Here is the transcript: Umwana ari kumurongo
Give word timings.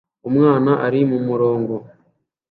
Umwana 0.29 0.71
ari 0.85 0.99
kumurongo 1.09 1.75